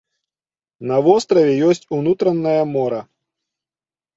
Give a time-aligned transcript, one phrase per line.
[0.91, 3.01] На востраве ёсць унутранае мора.